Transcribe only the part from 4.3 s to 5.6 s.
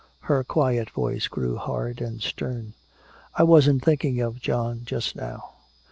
John just now.